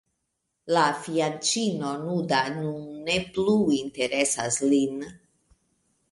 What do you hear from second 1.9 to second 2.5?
nuda